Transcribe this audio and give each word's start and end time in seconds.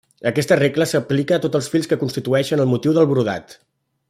Aquesta 0.29 0.55
regla 0.59 0.87
s'aplica 0.91 1.37
a 1.37 1.43
tots 1.45 1.59
els 1.59 1.69
fils 1.75 1.91
que 1.93 2.01
constitueixen 2.05 2.65
el 2.65 2.75
motiu 2.75 2.97
del 2.99 3.11
brodat. 3.13 3.59